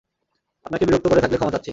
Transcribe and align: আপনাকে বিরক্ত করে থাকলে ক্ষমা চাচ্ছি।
আপনাকে 0.65 0.83
বিরক্ত 0.87 1.05
করে 1.07 1.21
থাকলে 1.21 1.37
ক্ষমা 1.37 1.53
চাচ্ছি। 1.53 1.69